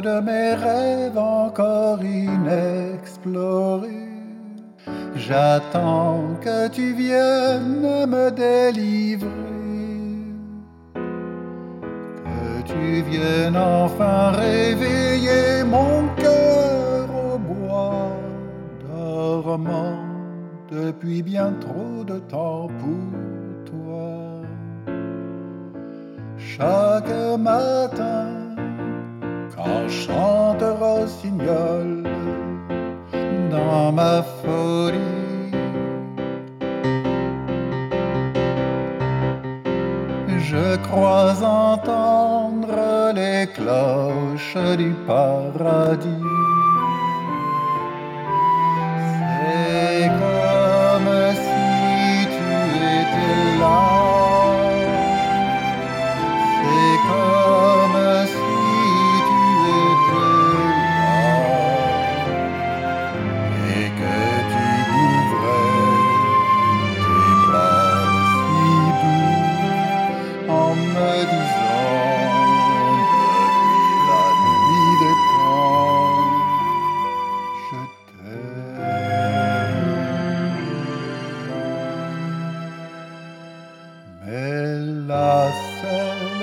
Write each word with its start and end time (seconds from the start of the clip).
de 0.00 0.20
mes 0.20 0.54
rêves 0.54 1.18
encore 1.18 2.02
inexplorés. 2.02 3.88
J'attends 5.14 6.22
que 6.40 6.68
tu 6.68 6.92
viennes 6.92 8.06
me 8.06 8.30
délivrer, 8.30 9.28
que 10.94 12.62
tu 12.64 13.02
viennes 13.02 13.56
enfin 13.56 14.30
réveiller 14.30 15.64
mon 15.64 16.08
cœur 16.16 17.08
au 17.24 17.38
bois 17.38 18.12
dormant 18.88 19.98
depuis 20.70 21.22
bien 21.22 21.52
trop 21.60 22.04
de 22.04 22.18
temps 22.20 22.68
pour 22.78 23.64
toi. 23.70 24.42
Chaque 26.38 27.12
matin, 27.38 28.39
chante 29.90 30.62
rossignol 30.80 32.04
dans 33.50 33.92
ma 33.92 34.22
folie, 34.22 35.50
je 40.38 40.76
crois 40.86 41.34
entendre 41.42 43.12
les 43.14 43.48
cloches 43.48 44.76
du 44.78 44.94
paradis. 45.06 46.59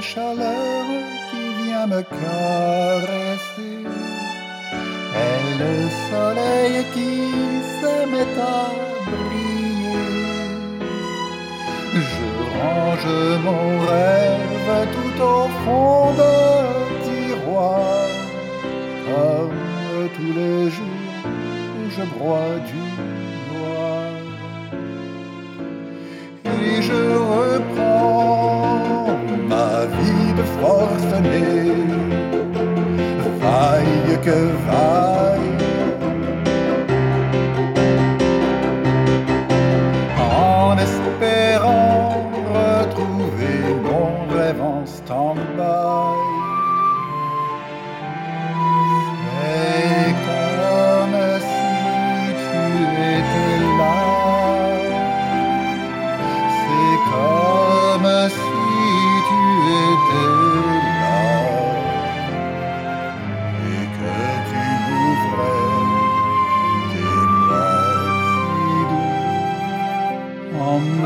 Chaleur 0.00 0.86
qui 1.30 1.64
vient 1.64 1.86
me 1.86 2.02
caresser. 2.02 3.76
Et 5.26 5.44
le 5.62 5.74
soleil 6.08 6.74
qui 6.94 7.14
se 7.80 7.94
met 8.12 8.32
à 8.40 8.70
briller. 9.06 10.10
Je 11.92 12.26
range 12.58 13.12
mon 13.44 13.64
rêve 13.86 14.72
tout 14.94 15.22
au 15.22 15.48
fond 15.64 16.12
de 16.20 16.34
tiroir, 17.04 18.08
comme 19.06 19.62
tous 20.16 20.32
les 20.40 20.70
jours 20.70 21.24
où 21.76 21.90
je 21.96 22.04
broie 22.14 22.56
du 22.70 22.84
noir. 23.50 24.10
Et 26.44 26.82
je 26.82 27.19
vaille 33.40 34.18
que 34.22 34.38
vaille. 34.66 35.40
en 40.18 40.76
espérant 40.78 42.30
retrouver 42.54 43.58
mon 43.82 44.34
rêve 44.34 44.62
en 44.62 44.86
stand-by. 44.86 45.69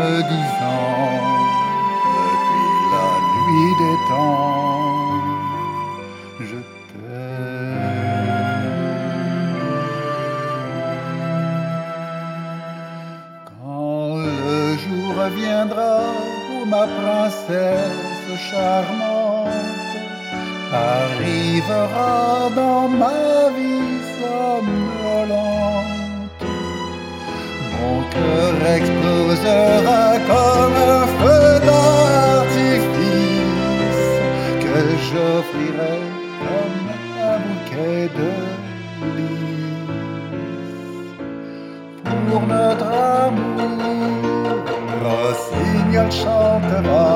Me 0.00 0.22
disant 0.32 1.18
depuis 2.16 2.78
la 2.94 3.10
nuit 3.36 3.74
des 3.82 3.98
temps, 4.10 5.10
je 6.48 6.58
t'aime. 6.88 7.90
Quand 13.50 14.10
le 14.16 14.76
jour 14.84 15.14
viendra 15.40 15.96
où 16.50 16.58
ma 16.74 16.84
princesse 17.00 18.30
charmante 18.50 19.96
arrivera 20.72 22.18
dans 22.60 22.86
ma 23.02 23.22
vie 23.56 23.98
somnolente, 24.18 25.99
mon 27.80 28.02
cœur 28.14 28.54
explosera 28.76 30.04
comme 30.30 30.78
un 30.98 31.06
feu 31.20 31.44
d'artifice 31.66 32.90
que 34.64 34.76
j'offrirai 35.06 35.98
comme 36.44 36.88
un 37.32 37.38
bouquet 37.46 38.04
de 38.18 38.32
lys. 39.16 39.90
Pour 42.04 42.42
notre 42.42 42.90
amour, 43.26 44.56
Rossignol 45.04 46.10
chantera. 46.10 47.10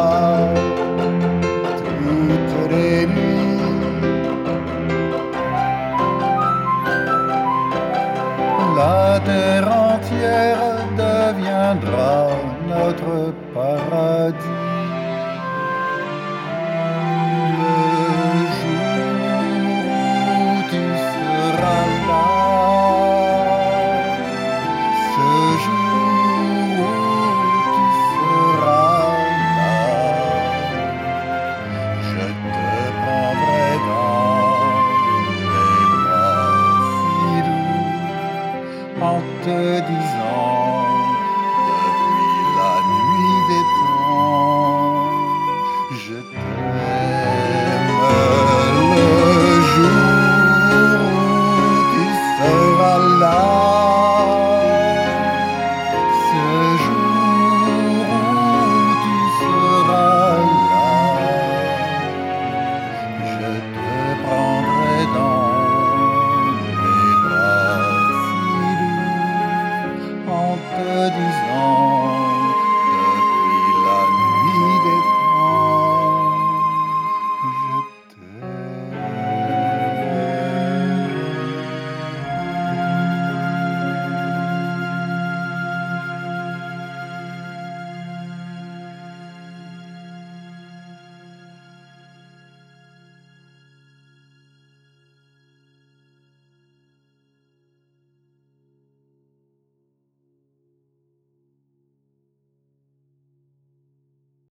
God. 13.91 14.74